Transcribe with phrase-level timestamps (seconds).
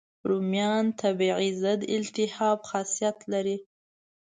[0.29, 3.57] رومیان طبیعي ضد التهاب خاصیت لري.